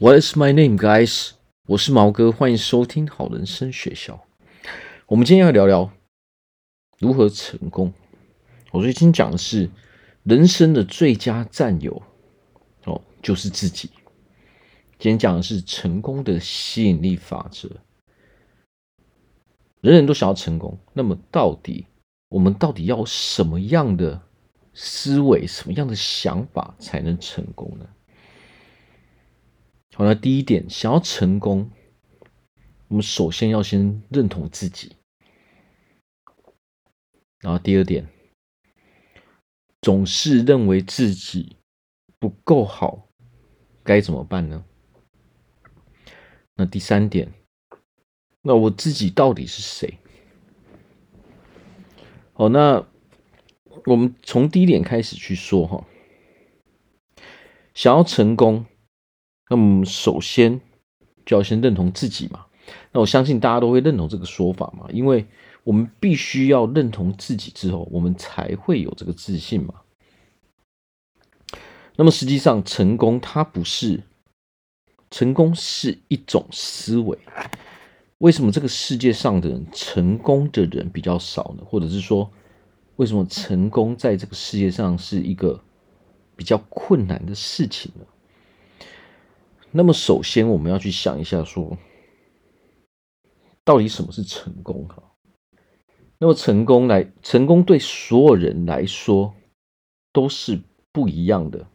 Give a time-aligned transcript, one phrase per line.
[0.00, 1.32] What is my name, guys？
[1.66, 4.24] 我是毛哥，欢迎收听好人生学校。
[5.06, 5.90] 我们今天要聊聊
[7.00, 7.92] 如何成功。
[8.70, 9.68] 我最近讲的是
[10.22, 12.00] 人生的最佳战友
[12.84, 13.90] 哦，就是自己。
[15.00, 17.68] 今天讲的是成功的吸引力法则。
[19.80, 21.84] 人人都想要成功，那么到底
[22.28, 24.22] 我们到底要什么样的
[24.72, 27.84] 思维、什么样的想法才能成功呢？
[29.98, 31.72] 好，那第一点，想要成功，
[32.86, 34.94] 我们首先要先认同自己。
[37.40, 38.08] 然后第二点，
[39.82, 41.56] 总是认为自己
[42.20, 43.08] 不够好，
[43.82, 44.64] 该怎么办呢？
[46.54, 47.32] 那第三点，
[48.42, 49.98] 那我自己到底是谁？
[52.34, 52.86] 好，那
[53.86, 55.84] 我们从第一点开始去说哈，
[57.74, 58.64] 想要成功。
[59.48, 60.60] 那么，首先
[61.24, 62.46] 就要先认同自己嘛。
[62.92, 65.26] 那我相信大家都会认同这个说法嘛，因为
[65.64, 69.74] 我们必须要认同自己之后，我们才会有这个自信嘛。
[71.96, 74.02] 那么，实际上，成功它不是
[75.10, 77.18] 成功是一种思维。
[78.18, 81.64] 为什么这个世界上的人成功的人比较少呢？
[81.64, 82.30] 或者是说，
[82.96, 85.60] 为什么成功在这个世界上是一个
[86.36, 88.04] 比较困难的事情呢？
[89.70, 91.76] 那么，首先我们要去想一下，说
[93.64, 94.88] 到底什么是成功？
[94.88, 95.02] 哈，
[96.18, 99.34] 那么成功来，成功对所有人来说
[100.10, 100.60] 都是
[100.90, 101.66] 不一样的。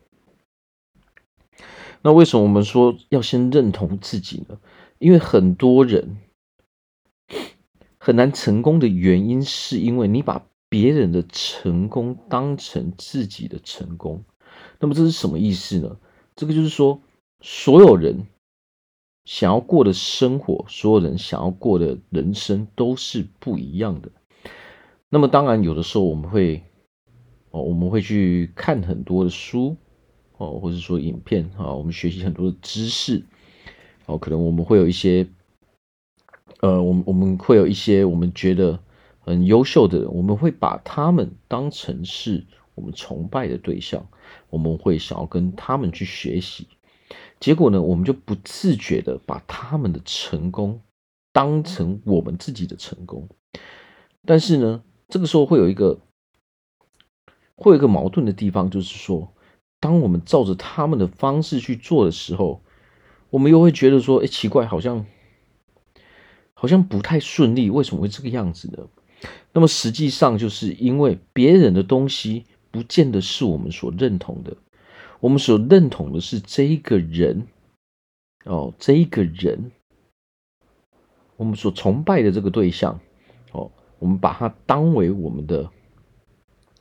[2.01, 4.59] 那为什么我们说要先认同自己呢？
[4.97, 6.17] 因为很多人
[7.99, 14.25] 很难成功的原因，是因为你把别人的成功当成自己的成功。
[14.79, 15.97] 那么这是什么意思呢？
[16.35, 16.99] 这个就是说。
[17.45, 18.25] 所有人
[19.25, 24.09] 想要过的生活，所有人想要过的人生都是不一样的。
[25.09, 26.63] 那么，当然有的时候我们会
[27.51, 29.75] 哦，我们会去看很多的书
[30.37, 33.21] 哦，或者说影片啊，我们学习很多的知识
[34.05, 35.27] 哦，可能我们会有一些
[36.61, 38.79] 呃，我们我们会有一些我们觉得
[39.19, 44.07] 很优秀的人，我们会把他们当成是我们崇拜的对象，
[44.49, 46.69] 我们会想要跟他们去学习。
[47.39, 50.81] 结果呢，我们就不自觉的把他们的成功
[51.31, 53.27] 当成我们自己的成功。
[54.25, 55.99] 但是呢，这个时候会有一个
[57.55, 59.33] 会有一个矛盾的地方，就是说，
[59.79, 62.61] 当我们照着他们的方式去做的时候，
[63.29, 65.05] 我们又会觉得说，哎，奇怪，好像
[66.53, 68.87] 好像不太顺利，为什么会这个样子呢？
[69.51, 74.55] 那么实际上就是因为别人的东西不见得是我们所认同的。
[75.23, 77.47] 我们所认同的是这一个人，
[78.43, 79.71] 哦，这一个人，
[81.37, 82.99] 我们所崇拜的这个对象，
[83.53, 85.69] 哦，我们把他当为我们的，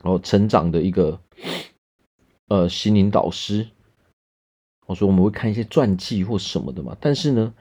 [0.01, 1.21] 哦，成长的一个，
[2.49, 3.65] 呃，心灵导师。
[4.87, 7.53] 我说我们会看一些传记或什么的嘛，但是呢，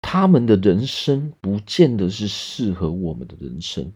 [0.00, 3.92] 他们的人生不见得是适合我们的人生。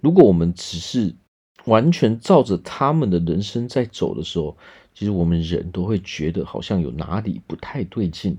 [0.00, 1.16] 如果我们只是
[1.64, 4.58] 完全照着他们的人生在走的时候，
[4.94, 8.36] 其实我们人都会觉得好像有哪里不太对劲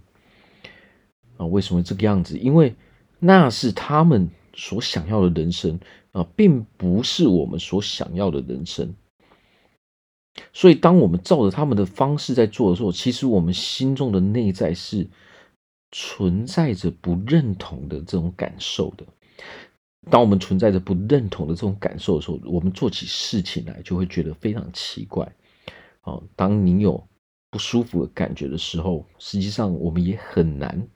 [1.37, 1.45] 啊？
[1.45, 2.37] 为什么这个样子？
[2.37, 2.75] 因为
[3.19, 5.79] 那是他们所想要的人生
[6.11, 8.93] 啊，并不是我们所想要的人生。
[10.51, 15.07] 所以，当我们照着他们的方式在做的时候，其实我们心中的内在是
[15.91, 19.05] 存在着不认同的这种感受的。
[20.09, 25.31] 当我们存在着不认同的这种感受的时候，我们做起事情来就会觉得非常奇怪。
[26.03, 27.07] 哦，当你有
[27.49, 30.87] 不舒服的感觉的时候，实际上我们也很难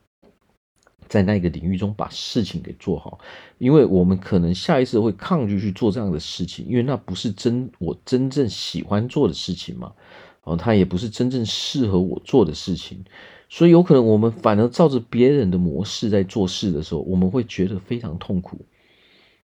[1.08, 3.18] 在那个领域中把事情给做好，
[3.56, 9.94] 因为我们可能下意识会抗拒去做这样的事情，因为那不是真我真正喜欢做的事情嘛。
[10.42, 13.02] 哦，它也不是真正适合我做的事情，
[13.48, 18.58] 所以有可能我们反而照着别人的模式在做事的时候，我们会觉得非常痛苦。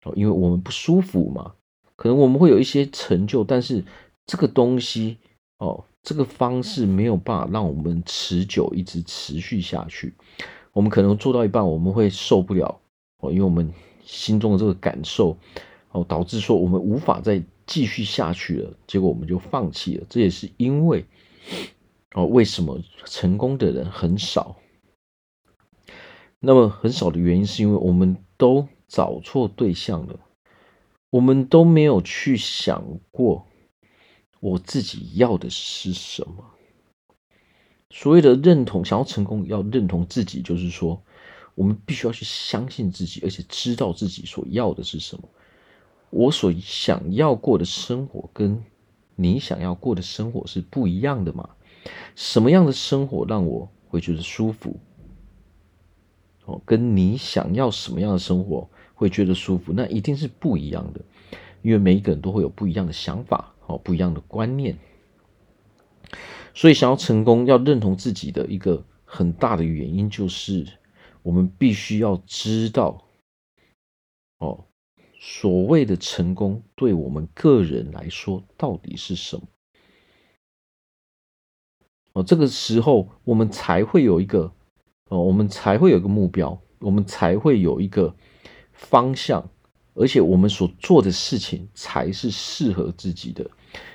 [0.04, 1.54] 哦，因为我们不舒服嘛，
[1.96, 3.84] 可能我们会有一些成就，但是
[4.28, 5.18] 这个东西。
[5.60, 10.14] 哦，这个方式没有办法让我们持久一直持续下去。
[10.72, 12.80] 我们可能做到一半，我们会受不了
[13.20, 13.74] 哦，因为我们
[14.06, 15.36] 心中的这个感受
[15.92, 20.06] 哦，导致说我们无法再继续下去了，结果我们就放弃了。
[20.08, 21.04] 这也是因为
[22.14, 24.56] 哦，为什么成功的人很少？
[26.40, 30.20] 那么很少的原因是因为我们都找错对象了，
[31.10, 33.48] 我们都没有去想过。
[34.48, 36.46] 我自己要的是什么？
[37.90, 41.02] 所谓的认同，想要成功，要认同自己，就是说，
[41.54, 45.28] 我们必须要去相信自己，而且知道自己所要的是什么。
[46.10, 48.64] 我所想要过的生活，跟
[49.18, 51.50] 你想要过的生活是不一样的嘛？
[52.16, 54.80] 什么样的生活让我会觉得舒服？
[56.46, 61.02] 哦，跟你想要什么样的生活会觉得舒服，那一定是不一样的，
[61.62, 64.78] 因为每一个人都会有不一样的想法，哦，不一样的观念。
[66.54, 70.66] 所以，想要成功，要认同自己的一个很大的原因，就是
[71.22, 73.06] 我们必须要知道，
[74.40, 74.66] 哦，
[75.20, 79.44] 所谓的成功对我们个人来说到底是什么？
[82.14, 84.52] 哦，这个时候我们才会有一个，
[85.10, 88.16] 哦，我们才会有一个目标，我们才会有一个
[88.72, 89.48] 方向，
[89.98, 93.50] 而且我们所做的事情才是适合自己的。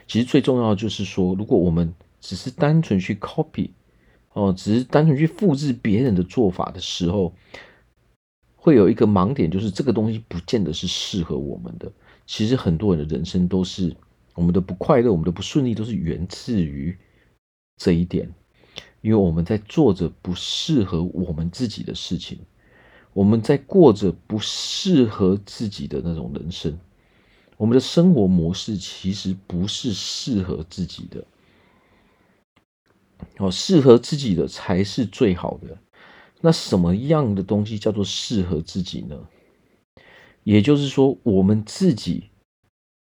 [0.07, 3.71] 其实最重要的就是说，如果我们只是单纯去 copy，
[4.33, 7.33] 哦，只是单纯去复制别人的做法的时候，
[8.57, 11.91] 会有一个盲点，就是这个东西不见得是适合我们的。
[12.27, 13.95] 其实很多人的人生都是
[14.35, 16.97] 我们的不快乐，我们的不顺利，都是源自于
[17.77, 18.33] 这一点，
[19.01, 22.39] 因为我们在做着不适合我们自己的事情，
[23.13, 26.79] 我们在过着不适合自己的那种人生，
[27.57, 31.25] 我们的生活模式其实不是适合自己的。
[33.39, 35.79] 哦，适合自己的才是最好的。
[36.41, 39.17] 那什么样的东西叫做适合自己呢？
[40.43, 42.31] 也就是说，我们自己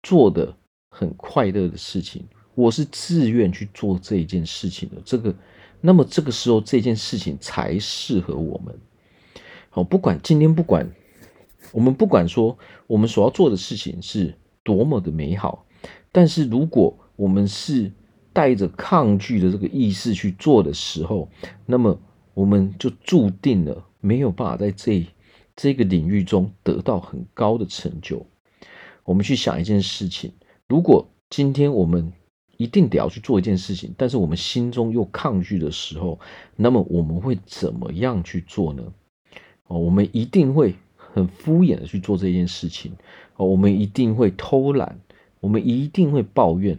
[0.02, 0.54] 做的
[0.90, 2.24] 很快乐的事情，
[2.54, 4.96] 我是自愿去做这一件事情的。
[5.04, 5.34] 这个，
[5.80, 8.78] 那么这个时候这件事情才适合我们。
[9.74, 10.88] 好，不管今天不管
[11.72, 12.56] 我们不管说
[12.86, 14.32] 我们所要做的事情是
[14.62, 15.66] 多么的美好，
[16.12, 17.90] 但是如果我们是
[18.32, 21.28] 带着抗拒的这个意识去做的时候，
[21.66, 22.00] 那么
[22.34, 25.04] 我们就注定了没有办法在这
[25.56, 28.24] 这个领域中得到很高的成就。
[29.02, 30.30] 我们去想一件事情：
[30.68, 32.12] 如果今天我们
[32.58, 36.20] 一定得要去做一件事情，但是我们心中又抗拒的时候，
[36.54, 38.84] 那么我们会怎么样去做呢？
[39.68, 42.92] 哦，我们一定会很敷衍的去做这件事情。
[43.36, 45.00] 哦，我们一定会偷懒，
[45.40, 46.78] 我们一定会抱怨。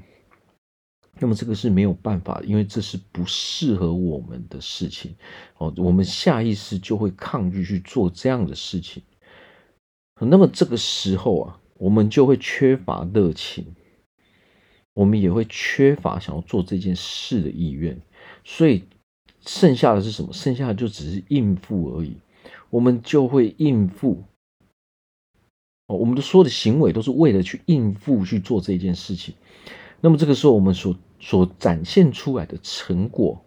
[1.18, 5.16] 那么这个是没有办法，因为这是不适合我们的事情
[5.58, 9.02] 哦，我们下意识就会抗拒去做这样的事情。
[10.20, 13.66] 那么这个时候啊，我们就会缺乏热情，
[14.94, 17.98] 我们也会缺乏想要做这件事的意愿，
[18.44, 18.84] 所以
[19.46, 20.34] 剩下的是什么？
[20.34, 22.18] 剩下的就只是应付而已，
[22.70, 24.24] 我们就会应付。
[25.88, 29.36] 哦，我们的所有的行为都是为了去应付去做这件事情。
[30.02, 33.46] 那么这个时候，我们所所展现出来的成果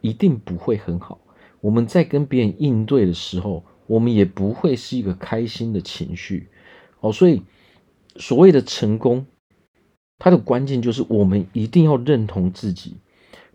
[0.00, 1.20] 一定不会很好。
[1.60, 6.48] 我们在跟别人应对的时候，我们也不会是一个开心的情绪。
[7.00, 7.42] 哦，所以
[8.16, 9.26] 所谓的成功，
[10.18, 12.96] 它的关键就是我们一定要认同自己。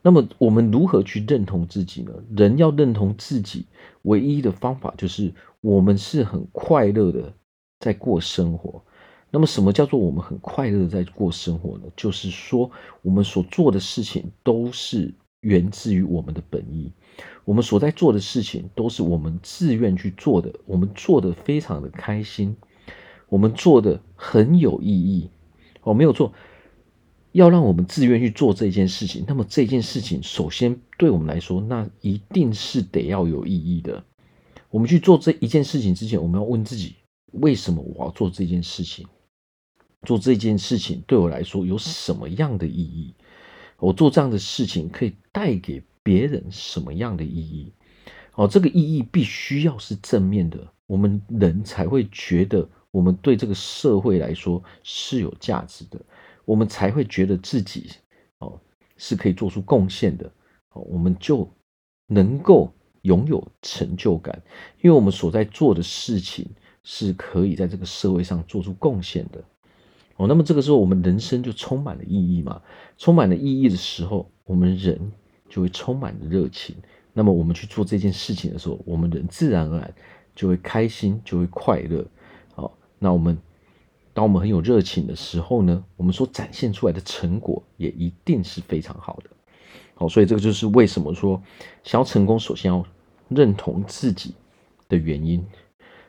[0.04, 2.12] 那么我们如何去认同自己呢？
[2.36, 3.66] 人要认同自己，
[4.04, 7.34] 唯一的方法就是我们是很快乐的
[7.80, 8.84] 在过生活。
[9.32, 11.86] 那么，什么叫做我们很快乐的在过生活呢？
[11.96, 12.70] 就是说，
[13.02, 16.92] 我们所做的事情都是源自于我们的本意，
[17.46, 22.56] 我们所在做的事情都是我们自愿去做的，我们做的非常的开心，
[23.30, 25.30] 我们做的很有意义。
[25.82, 26.32] 哦，没有错，
[27.34, 34.04] 要让我们自愿去做这件事情，那么这件事情首先对我们来说，那一定是得要有意义的。
[34.70, 36.96] 我们去做这一件事情之前，我们要问自己：
[37.32, 39.06] 为什么我要做这件事情？
[40.04, 43.16] 做这件事情对我来说有什么样的意义？
[43.80, 47.74] 我做这样的事情可以带给别人什么样的意义？
[48.36, 56.00] 哦，这个意义必须要是正面的，我们人才会觉得我们对这个社会来说是有价值的，
[56.46, 57.90] 我们才会觉得自己
[58.40, 58.60] 哦
[58.98, 60.32] 是可以做出贡献的，
[60.74, 61.50] 哦，我们就
[62.08, 62.72] 能够
[63.04, 64.42] 拥有成就感，
[64.82, 66.50] 因为我们所在做的事情
[66.84, 69.44] 是可以在这个社会上做出贡献的。
[70.18, 72.62] 哦，那么这个时候我们人生就充满了意义嘛？
[72.98, 75.12] 充满了意义的时候，我们人
[75.50, 76.76] 就会充满了热情。
[77.14, 79.94] 那么我们去做这件事情的时候，我们人自然而然
[80.36, 82.06] 就会开心，就会快乐。
[82.54, 83.38] 好，那我们
[84.14, 89.30] 当我们很有热情的时候呢，我们所展现出来的成果也一定是非常好的。
[89.96, 91.42] 好，所以这个就是为什么说
[91.84, 92.86] 想要成功，首先要
[93.30, 94.36] 认同自己
[94.88, 95.46] 的原因。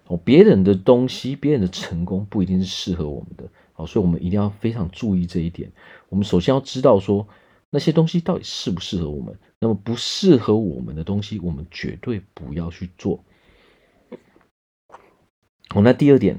[0.07, 3.49] 哦，别人的东西，别人的成功不一定是适合我们的。
[3.73, 5.73] 好，所以我们一定要非常注意这一点。
[6.11, 7.27] 我们首先要知道说，
[7.71, 13.25] 那些东西到底适不适合我们，那么不适合我们的东西，我们绝对不要去做。
[15.71, 16.39] 好，那第二点，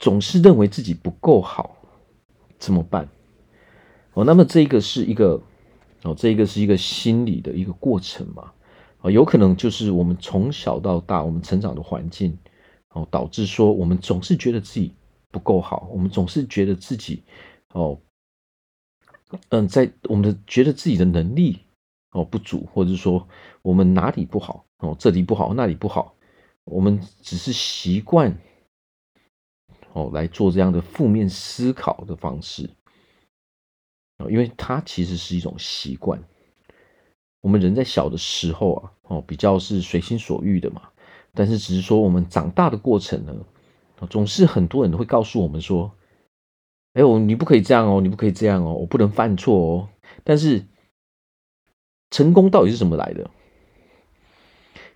[0.00, 1.76] 总是认为自己不够好，
[2.58, 3.08] 怎么办？
[4.14, 5.40] 哦，那么这个是一个，
[6.02, 8.50] 哦，这个是一个心理的一个过程嘛？
[9.02, 12.36] 哦，有可能就是我们从小到大，我们成长的环境，
[12.88, 14.92] 哦，导致说我们总是觉得自己
[15.30, 17.22] 不够好，我们总是觉得自己，
[17.72, 18.00] 哦，
[19.50, 21.58] 嗯，在我们的觉得自己的能力
[22.12, 23.28] 哦不足，或者说
[23.62, 26.14] 我们哪里不好，哦，这里不好，那里不好，
[26.64, 28.36] 我们只是习惯，
[29.92, 32.70] 哦，来做这样的负面思考的方式，
[34.18, 36.22] 哦，因为它其实是一种习惯。
[37.40, 40.82] 我们人在小的时候啊，哦，比较是随心所欲的嘛。
[41.32, 43.34] 但是只是说我们长大的过程呢，
[44.08, 45.92] 总是很多人会告诉我们说
[46.94, 49.88] ：“哎呦，你不可以这样哦，你不可以这样哦，我不能犯错哦。”
[50.24, 50.66] 但是
[52.10, 53.30] 成功到底是怎么来的？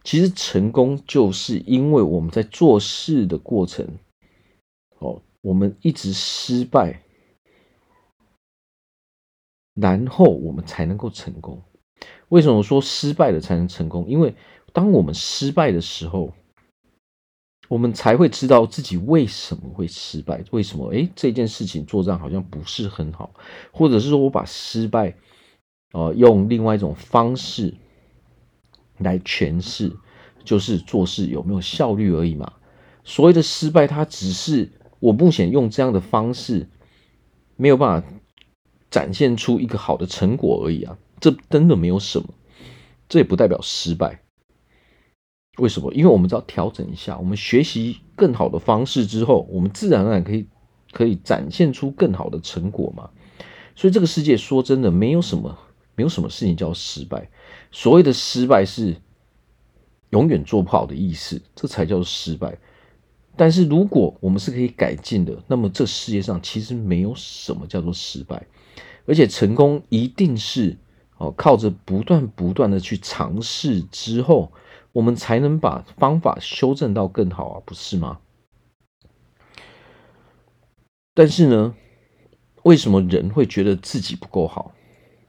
[0.03, 3.87] 其实成功就是因为我们在做事的过程，
[5.45, 7.03] 我们一直失败，
[9.75, 11.63] 然后我们才能够成功。
[12.31, 14.09] 为什么说失败了才能成功？
[14.09, 14.35] 因为
[14.73, 16.33] 当我们失败的时候，
[17.69, 20.43] 我们才会知道自己为什么会失败。
[20.51, 20.89] 为什么？
[20.93, 23.35] 诶，这件事情做这样好像不是很好，
[23.71, 25.15] 或者是说我把失败，
[25.93, 27.75] 呃，用另外一种方式
[28.97, 29.95] 来诠释，
[30.43, 32.51] 就是做事有没有效率而已嘛。
[33.05, 34.73] 所谓的失败，它只是
[35.05, 36.67] 我目前用这样的方式
[37.57, 38.09] 没有办法
[38.91, 40.97] 展现出一个好的成果而已啊。
[41.21, 42.29] 这真的没有什么，
[43.07, 44.23] 这也不代表失败。
[45.59, 45.93] 为什么？
[45.93, 50.47] 因为我们只要调整一下，我们学习更好的方式之后，我们自然而然可以
[50.91, 53.11] 可以展现出更好的成果嘛。
[53.77, 55.59] 所以这个世界说真的，没有什么
[55.97, 57.29] 没有什么事情叫失败。
[57.71, 58.97] 所谓的失败是
[60.11, 62.57] 永远做不好的意思，这才叫失败。
[63.37, 68.47] 但是如果我们是可以改进的，那么这世界上其实没有什么叫做失败，
[69.07, 70.77] 而且成功一定是。
[71.17, 74.51] 哦，靠着不断不断的去尝试之后，
[74.91, 78.19] 我们才能把方法修正到更好啊，不是吗？
[81.15, 81.77] 但是呢，
[82.65, 84.75] 为什么人会觉得自己不够好？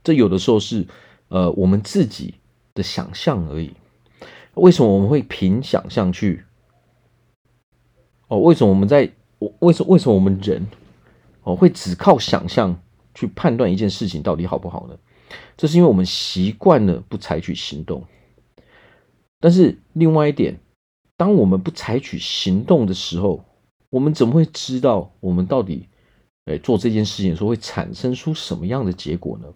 [0.04, 0.88] 这有的时候是
[1.28, 2.34] 呃我们自己
[2.74, 3.76] 的想象而已。
[4.56, 6.45] 为什么我们会凭想象去？
[8.27, 9.12] 哦，为什么我们在？
[9.38, 10.65] 我为什么为什么我们人
[11.44, 12.82] 哦会只靠想象
[13.13, 14.98] 去判断一件事情到底好不好呢？
[15.58, 18.05] 这是因为我们习惯了不采取行动，
[19.41, 20.58] 但是另外一点，
[21.17, 23.44] 当我们不采取行动的时候，
[23.89, 25.89] 我们怎么会知道我们到底，
[26.46, 29.48] 哎，做这件事情的时候会产生出什么样的结果呢？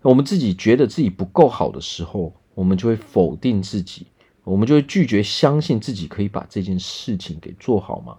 [0.00, 4.06] 我们自己觉得自己不够好的时候，我们就会否定自己，
[4.44, 8.18] 我们就会拒绝相信自己可以把这件事情给做好嘛。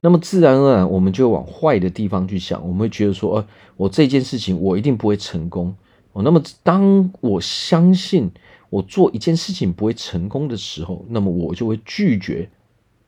[0.00, 3.46] 那么自然而然，我们就往坏的地方去想，我们会觉得说，呃，
[3.76, 5.74] 我这件事情我一定不会成功。
[6.12, 8.30] 哦，那么当我相信
[8.70, 12.48] 我做一件事情不会成功的时候，那么我就会拒绝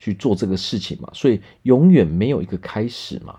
[0.01, 1.09] 去做这个事情嘛。
[1.13, 3.37] 所以永远没有一个开始嘛。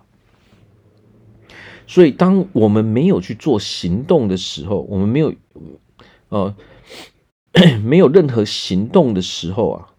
[1.86, 5.34] 所以当我们没有去做行动的时候，我们没有，
[6.30, 6.56] 呃，
[7.84, 9.94] 没有任何行动的时候啊，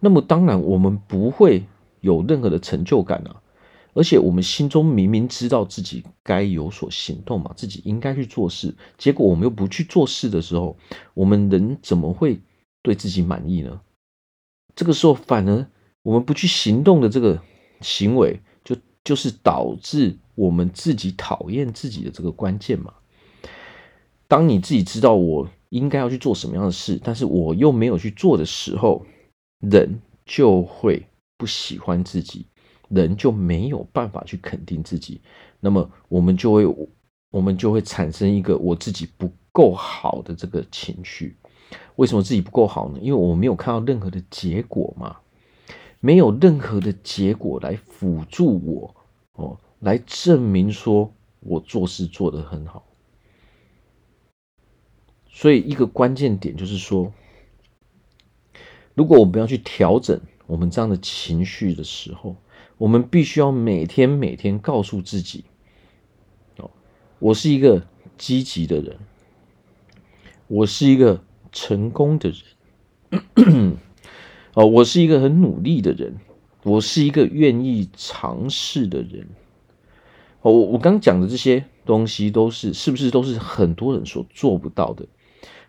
[0.00, 1.64] 那么当然我们不会。
[2.02, 3.42] 有任何的成就感啊，
[3.92, 10.78] 而且我们心中明明知道自己该有所行动嘛，自己应该去做事，结果我们又不去做事的时候，
[11.12, 12.40] 我们人怎么会
[12.80, 13.82] 对自己满意呢？
[14.74, 15.66] 这个时候反而
[16.02, 17.42] 我们不去行动的这个
[17.82, 18.74] 行为，就
[19.04, 22.94] 就是导致我们自己讨厌自己的这个关键嘛。
[24.26, 29.04] 当你自己知道我应该要去做什么样的事，但是我又没有去做的时候，
[29.60, 31.06] 人就会。
[31.40, 32.44] 不喜欢自己，
[32.90, 35.22] 人就没有办法去肯定自己，
[35.58, 36.66] 那么我们就会，
[37.30, 41.34] 我们就会产生一个我自己不够好的这个情绪。
[41.96, 42.98] 为什么自己不够好呢？
[43.00, 45.16] 因为我没有看到任何的结果嘛，
[46.00, 48.94] 没有任何的结果来辅助我
[49.38, 52.84] 哦，来证明说我做事做得很好。
[55.40, 57.14] 所以一个关键点就是说，
[58.92, 60.20] 如果我们要去调整。
[60.46, 62.34] 我们这样的情绪的时候，
[62.76, 65.44] 我们必须要每天每天告诉自己：
[66.56, 66.68] 哦，
[67.20, 67.86] 我是一个
[68.18, 68.98] 积极的人，
[70.48, 72.32] 我是一个成功的
[73.38, 73.78] 人，
[74.54, 76.16] 哦，我是一个很努力的人，
[76.64, 79.28] 我是一个愿意尝试的人。
[80.42, 85.06] 哦，我我刚讲的这些东西都是是不是都是很多人所做不到的？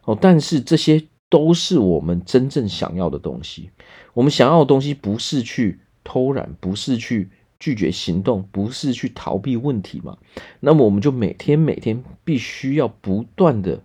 [0.06, 3.70] 哦，但是这些都是我们真正想要的东西。
[4.14, 7.30] 我们想要的东西不是去偷懒，不是去
[7.60, 10.18] 拒绝行动，不是去逃避问题嘛？
[10.60, 13.82] 那么我们就每天每天必须要不断的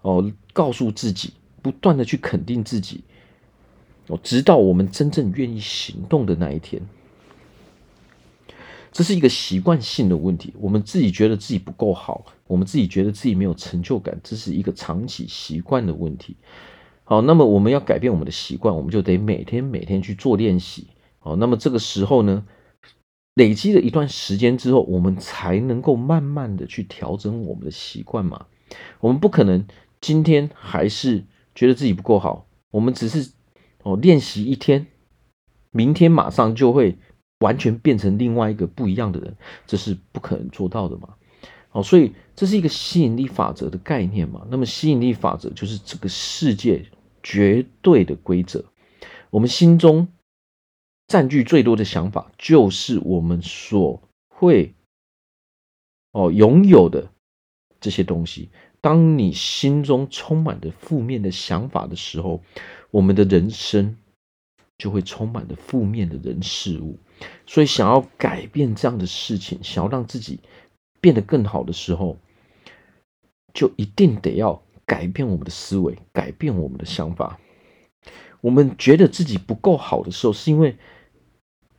[0.00, 3.04] 哦，告诉自己，不断的去肯定自己
[4.08, 6.82] 哦，直到我们真正愿意行动的那一天。
[8.90, 16.36] 这是一个习惯性的问题，我们自己觉得自己不够好，我们自己觉得自己没有成就感，这是一个长期习惯的问题。
[17.04, 20.88] 好，那么我们要改变我们的习惯，我们就得每天每天去做练习。
[21.18, 22.44] 好，那么这个时候呢，
[23.34, 28.46] 累积了一段时间之后，我们才能够慢慢的去调整我们的习惯嘛。
[29.00, 29.66] 我们不可能
[30.00, 31.24] 今天还是
[31.54, 33.32] 觉得自己不够好，我们只是
[33.82, 34.86] 哦练习一天，
[35.70, 36.98] 明天马上就会。
[37.40, 39.36] 完全变成另外一个不一样的人，
[39.66, 41.10] 这是不可能做到的嘛？
[41.74, 44.46] 好，所以这是一个吸引力法则的概念嘛。
[44.48, 46.86] 那么吸引力法则就是这个世界
[47.20, 48.64] 绝对的规则。
[49.30, 50.06] 我们心中
[51.08, 54.72] 占据最多的想法，就是我们所会
[56.12, 57.10] 哦拥有的
[57.80, 58.50] 这些东西。
[58.80, 62.40] 当你心中充满着负面的想法的时候，
[62.92, 63.96] 我们的人生
[64.78, 67.00] 就会充满着负面的人事物。
[67.46, 70.40] 所以，想要改变这样的事情，想要让自己
[71.04, 72.16] 变得更好的时候，
[73.52, 77.38] 就一定得要改变我们的思维，改变我们的想法。
[78.40, 80.78] 我们觉得自己不够好的时候，是因为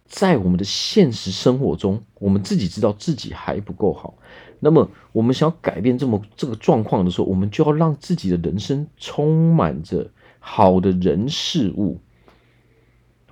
[0.05, 4.13] 在我们的现实生活中，我们自己知道自己还不够好。
[4.59, 11.99] 那么，我们想要改变这么这个状况的时候，我们就要让自己的人生充满着好的人事物。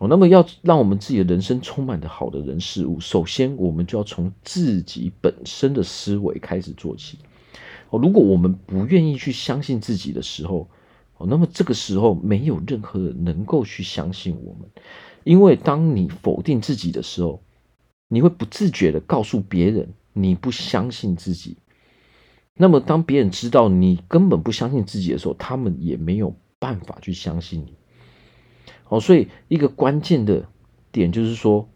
[0.07, 7.19] 那么要让我们自己的人生充满着好的人事物，首先我们就要从自己本身的思维开始做起。
[7.89, 10.67] 哦，如果我们不愿意去相信自己的时候，
[11.17, 14.68] 哦，那么这个时候没有任何人能够去相信我们，
[15.24, 17.42] 因为当你否定自己的时候，
[18.07, 21.57] 你会不自觉地告诉别人你不相信自己。
[22.55, 27.74] 那么当别人知道你根本不相信自己的时候，他们也没有办法去相信你。
[28.94, 30.46] 哦，所以一个关键的
[30.92, 31.68] 点就是说，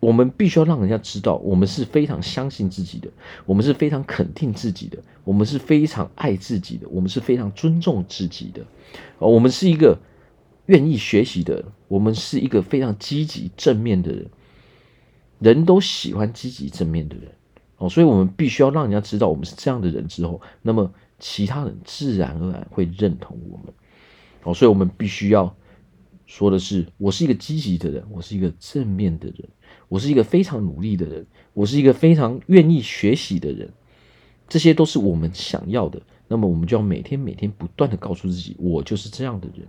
[0.00, 3.08] 我们必须要让人家知道，我们是非常相信自己的，
[3.46, 8.60] 我们是非常肯定自己的，我们是非常爱自己的，我们是非常尊重自己的。
[9.18, 9.98] 哦，我们是一个
[10.66, 14.26] 愿意学习的，我们是一个非常积极正面的人。
[15.38, 17.32] 人都喜欢积极正面的人。
[17.78, 23.72] 哦，所以我们必须要让人家知道我们是这样的人之后，那么其他人自然而然会认同我们。
[24.42, 25.56] 哦，所以我们必须要。
[26.26, 29.48] 说的是，我是一个积极的人，我是一个正面的人，
[29.88, 33.72] 我是一个非常努力的人，我是一个非常愿意学习的人，
[34.48, 36.02] 这些都是我们想要的。
[36.26, 39.68] 那么，我们就要每天每天不断的告诉自己，我就是这样的人，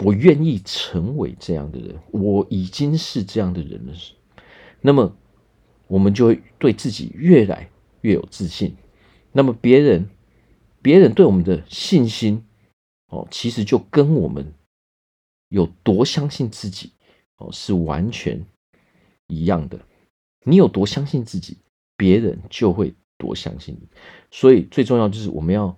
[0.00, 3.94] 我愿意成为这样的人，我已经是这样的人了。
[4.82, 5.16] 那么，
[5.86, 7.70] 我们就会对自己越来
[8.02, 8.76] 越有自信。
[9.32, 10.10] 那么，别人，
[10.82, 12.44] 别人对我们的信心，
[13.08, 14.52] 哦，其实就跟我们。
[15.48, 16.92] 有多相信自己
[17.36, 18.44] 哦，是完全
[19.26, 19.78] 一样的。
[20.44, 21.58] 你有多相信自己，
[21.96, 23.88] 别人就会多相信你。
[24.30, 25.76] 所以最重要就是我们要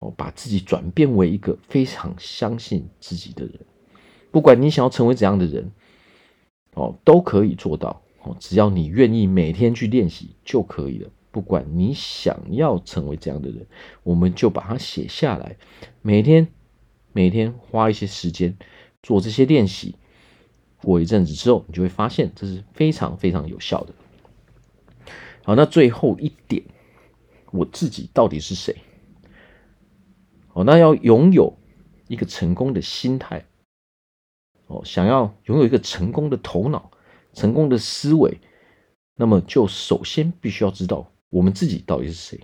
[0.00, 3.60] 哦，把自己转变为一个非常相信自己的人。
[4.30, 5.70] 不管你想要成为怎样的人
[6.74, 8.36] 哦，都可以做到哦。
[8.38, 11.10] 只要你愿意每天去练习就可以了。
[11.30, 13.66] 不管你想要成为这样的人，
[14.02, 15.56] 我们就把它写下来，
[16.02, 16.48] 每天
[17.12, 18.56] 每天花一些时间。
[19.06, 19.94] 做这些练习，
[20.82, 23.94] 过一阵子之后，你就会发现这是非常非常有效的。
[25.44, 26.64] 好，那最后一点，
[27.52, 28.74] 我自己到底是谁？
[30.54, 31.56] 哦，那要拥有
[32.08, 33.46] 一个成功的心态，
[34.66, 36.90] 哦，想要拥有一个成功的头脑、
[37.32, 38.40] 成功的思维，
[39.14, 42.40] 那么就首先必须要知道我们自己到底是谁。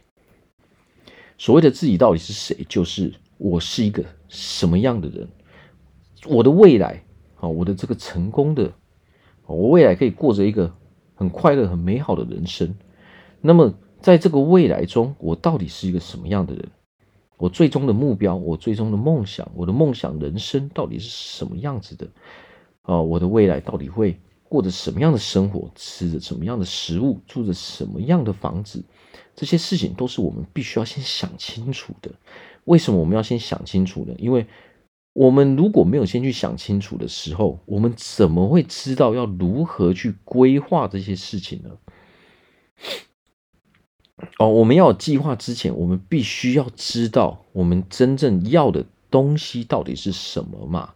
[1.38, 5.29] 所谓的自己到底是谁，就是我是一个什么样的人。
[6.27, 7.03] 我的未来，
[7.37, 8.73] 啊，我的这个成功的，
[9.47, 10.73] 我未来可以过着一个
[11.15, 12.75] 很快乐、很美好的人生。
[13.41, 16.69] 那么，在这个未来中，我到底是一个什么样的人？
[17.39, 22.07] 我最终的目标，我最终的梦想，我的梦想人生到底是什么样子的？
[22.83, 25.69] 啊，我的未来到底会过着什么样的生活？
[25.75, 27.21] 吃着什么样的食物？
[27.27, 28.85] 住着什么样的房子？
[29.35, 32.13] 这些事情都是我们必须要先想清楚的。
[32.65, 34.15] 为什么我们要先想清楚呢？
[34.19, 34.47] 因为
[35.14, 41.70] 我们如果没有先去想清楚的时候，我们怎么会知道要如何去规划这些事情呢？
[44.38, 50.94] 哦，我们要有计划之前，我们必须要知道我们真正要的东西到底是什么嘛？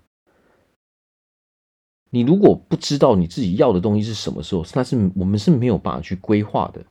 [2.11, 6.87] 你如果不知道你自己要的东西是什么时候，那是我们是没有办法去规划的。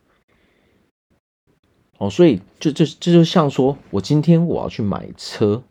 [1.97, 5.63] 哦，所以就就这就像说，我今天我要去买车。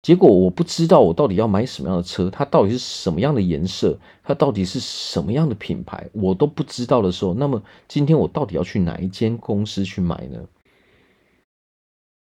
[0.00, 10.46] 结果我不知道我到底要买什么样的车，它到底是什么样的颜色，它到底是什么样的品牌，我都不知道的时候，那么今天我到底要去哪一间公司去买呢？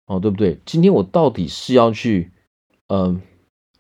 [0.07, 0.61] 哦，对不对？
[0.65, 2.31] 今天我到底是要去，
[2.87, 3.21] 嗯、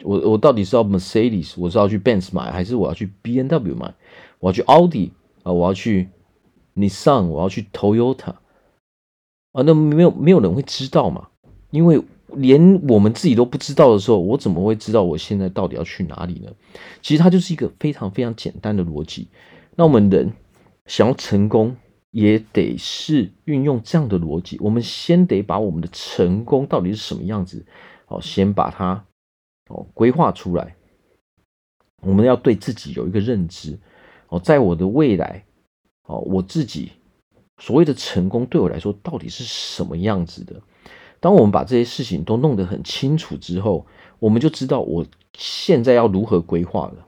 [0.02, 3.94] 我我到底是要 Mercedes，我是要去 Benz 买，还是我要去 B N W 买？
[4.40, 5.12] 我要去奥迪
[5.44, 6.08] 啊，我要去
[6.74, 8.34] Nissan，我要去 Toyota
[9.52, 9.62] 啊？
[9.62, 11.28] 那没有没有人会知道嘛？
[11.70, 12.02] 因为。
[12.34, 16.50] 连我们自己都不知道的时候，我怎么会知道我现在到底要去哪里呢？
[17.00, 19.28] 其实它就是一个非常非常简单的逻辑。
[19.76, 20.32] 那我们人
[20.86, 21.76] 想要成功，
[22.10, 24.58] 也得是运用这样的逻辑。
[24.60, 27.64] 我们先得把我们的成功到底是什么样子，
[28.08, 29.04] 哦，先把它
[29.68, 30.74] 哦规划出来。
[32.02, 33.78] 我们要对自己有一个认知，
[34.28, 35.44] 哦，在我的未来，
[36.06, 36.90] 哦，我自己
[37.58, 40.60] 所谓的成功对我来说到底是什么样子的？
[41.20, 43.86] 当我们把这些事情都弄得很清楚之后，
[44.18, 47.06] 我们就知道我现在要如何规划了。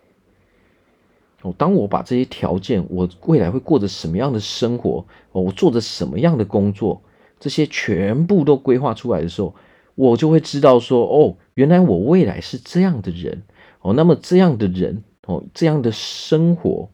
[1.43, 7.01] 哦，当我把这些条件，我未来会过着什么样的生活，哦，我做着什么样的工作，
[7.39, 9.55] 这些全部都规划出来的时候，
[9.95, 13.45] 我就会知道说，哦，原来我未来是这样的人，
[13.83, 16.91] 哦，那么这样的人，哦，这样的生活，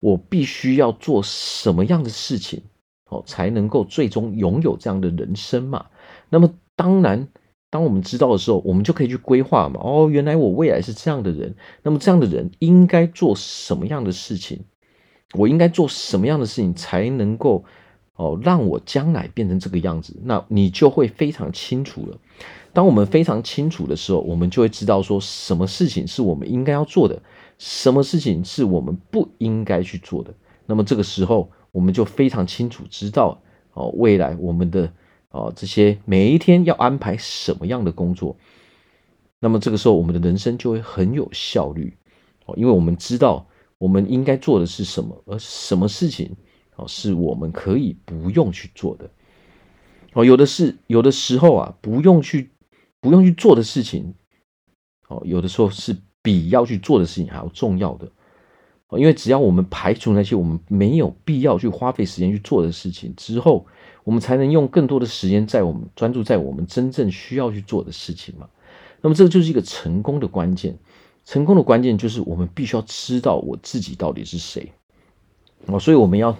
[0.00, 2.62] 我必须要做什么样的事情，
[3.10, 5.84] 哦，才能够最终拥有这样的人生嘛。
[6.30, 7.28] 那么当然，
[7.70, 9.80] 当我们知道的时候，我们就可以去规划嘛。
[9.82, 14.60] 哦，原来我未来是这样的人，那么这样的人应该做什么样的事情？
[15.34, 17.64] 我应该做什么样的事情才能够
[18.14, 20.16] 哦让我将来变成这个样子？
[20.22, 22.18] 那你就会非常清楚了。
[22.72, 27.20] 当我们非常清楚的时候，我们就会知道说什么事情是我们应该要做的，
[27.58, 30.32] 什么事情是我们不应该去做的。
[30.64, 33.40] 那么这个时候，我们就非常清楚知道
[33.74, 34.92] 哦，未来我们的。
[35.30, 38.34] 哦，这些每一天要安排什么样的工作，
[39.38, 41.94] 那么这个时候我们的人生就会很有效率
[42.46, 46.34] 哦，因为我们知道我们应该做的是什么，而什么事情
[46.76, 49.10] 哦是我们可以不用去做的
[50.14, 52.50] 哦，有的是有的时候啊不用去
[52.98, 54.14] 不用去做的事情
[55.08, 58.10] 哦，有的时候是比要去做的事情还要重要的
[58.88, 63.66] 哦，因为只要我们排除那些我们没有必要去花费时间去做的事情之后。
[64.08, 68.48] 我们才能用更多的时间在我们专注在我们真正需要去做的事情嘛。
[69.02, 70.78] 那么这个就是一个成功的关键。
[71.26, 74.72] 成功的关键就是我们必须要知道我自己到底是谁。
[75.66, 76.34] 哦，所以我们要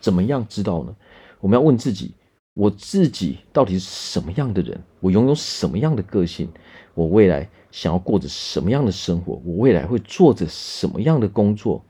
[0.00, 0.96] 怎么样知道呢？
[1.40, 2.14] 我们要问自己：
[2.54, 4.82] 我自己到底是什么样的人？
[5.00, 6.48] 我拥有什么样的个性？
[6.94, 9.42] 我未来想要过着什么样的生活？
[9.44, 11.84] 我未来会做着什么样的工作？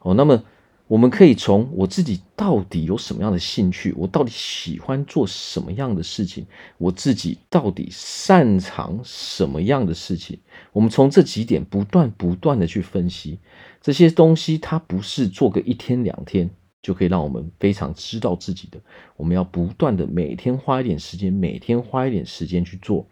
[0.00, 0.44] 哦，那么。
[0.88, 6.46] 我们可以从我自己到底有什么样的兴趣，我到底喜欢做什么样的事情，
[6.78, 10.38] 我自己到底擅长什么样的事情，
[10.72, 13.40] 我们从这几点不断不断的去分析
[13.82, 16.48] 这些东西，它不是做个一天两天
[16.80, 18.80] 就可以让我们非常知道自己的，
[19.16, 23.04] 我们要不断的每天花一点时间，每天花一点时间去做，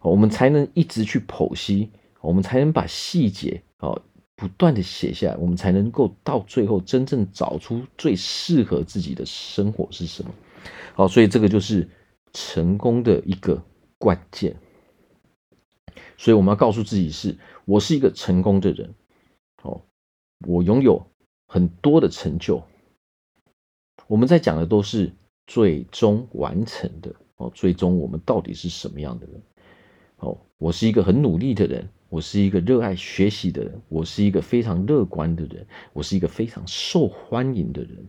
[0.00, 1.90] 我们才能一直去剖析，
[2.22, 4.00] 我们才能把细节啊。
[4.42, 10.34] 不断的写下来，我们才能够到最后真正找出最适合自己的生活是什么。
[10.96, 11.88] 好，所以这个就是
[12.32, 13.62] 成功的一个
[13.98, 14.56] 关键。
[16.16, 18.92] 所以我们要告诉自己是：我是一个成功的人。
[19.62, 19.80] 哦，
[20.48, 21.06] 我拥有
[21.46, 22.60] 很多的成就。
[24.08, 25.12] 我们在讲的都是
[25.46, 27.14] 最终完成的。
[27.36, 29.40] 哦，最终我们到底是什么样的人？
[30.16, 31.88] 哦，我是一个很努力的人。
[32.12, 38.06] 我是一个热爱学习的人，我是一个非常乐观的人，我是一个非常受欢迎的人。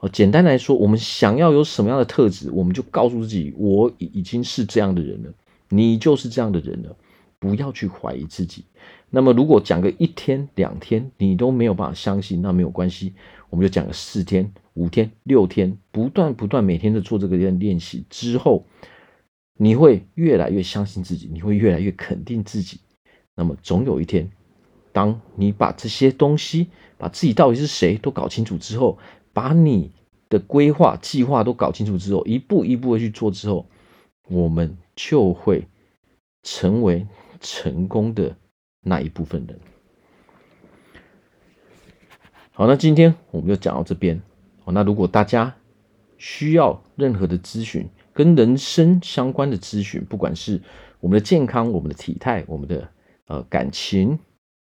[0.00, 5.32] 哦，简单来说，我们想要有什么样的特质，我们就告诉自己，我已经是这样的人了。
[5.68, 6.96] 你就是这样的人了，
[7.38, 8.64] 不要去怀疑自己。
[9.10, 13.12] 那么，如果讲个一天两天，你都没有办法相信，那没有关系，
[13.48, 18.66] 我们就讲个四天、五天、六天，不断不断，每天都做这个练练习之后，
[19.56, 22.80] 你会越来越相信自己，你会越来越肯定自己。
[23.36, 24.28] 那么总有一天，
[24.92, 26.68] 当你把这些东西，
[26.98, 28.98] 把自己到底是谁都搞清楚之后，
[29.32, 29.92] 把你
[30.28, 33.66] 的规划计划都搞清楚之后，一步一步的去做之后，
[34.28, 35.68] 我们就会
[36.42, 37.06] 成为
[37.40, 38.34] 成功的
[38.80, 39.60] 那一部分人。
[42.52, 44.22] 好，那今天我们就讲到这边。
[44.64, 45.54] 好，那如果大家
[46.16, 50.62] 需要任何的咨询，跟人生相关的咨询，不管是
[51.00, 52.88] 我们的健康、我们的体态、我们的
[53.26, 54.18] 呃感情，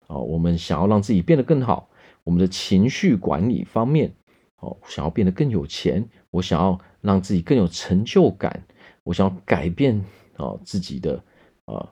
[0.06, 1.88] 哦，我们想要让自己变得更好，
[2.24, 4.14] 我们的情绪管理方面，
[4.58, 8.64] 哦，想要变得更有钱，我想要让自己更有成就感，
[9.04, 10.04] 我想要改变
[10.36, 11.22] 哦自己的
[11.66, 11.88] 呃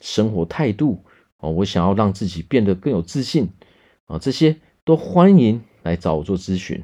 [0.00, 1.04] 生活态度，
[1.38, 3.48] 哦，我想要让自己变得更有自信，
[4.06, 6.82] 啊，这些都欢迎来找我做咨询。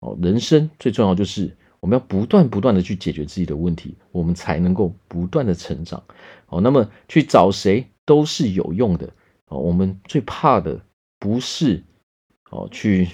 [0.00, 6.02] 哦，人生最重要就是我们要不断不断的去解决自己的问题，我们才能够不断的成长。
[6.46, 9.12] 哦，那么去找谁都是有用的。
[9.48, 10.80] 哦，我们最怕的
[11.18, 11.84] 不是
[12.48, 13.06] 哦去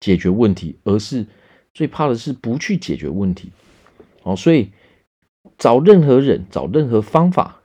[0.00, 1.26] 解决问题，而是
[1.74, 3.52] 最怕的是不去解决问题。
[4.22, 4.70] 哦，所以
[5.58, 7.60] 找任何人，找任何方法，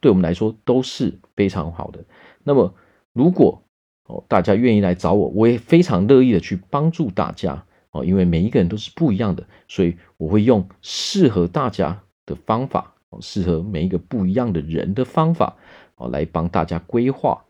[0.00, 2.04] 对我们来说都是非常好的。
[2.44, 2.74] 那么
[3.14, 3.62] 如果
[4.04, 7.64] 哦大家愿意来找我，我也非常乐意的去帮助大家。
[7.92, 15.56] 哦，因为每一个人都是不一样的，所以我会用适合大家的方法，适合每一个不一样的人的方法，
[15.96, 17.44] 哦，来帮大家规划。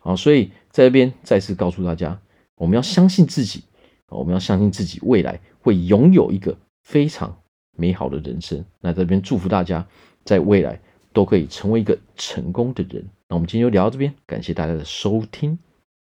[0.00, 2.20] 好，所以在这边再次告诉大家，
[2.56, 3.64] 我们要相信自己，
[4.08, 7.34] 我们要相信自己未来会拥有一个非常
[7.76, 8.64] 美好的人生。
[8.80, 9.86] 那这边祝福大家
[10.24, 10.80] 在未来
[11.12, 13.04] 都可以成为一个成功的人。
[13.28, 15.58] 那我们今天就聊到这边，感谢大家的收听，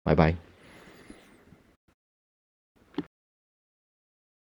[0.02, 0.34] 拜拜。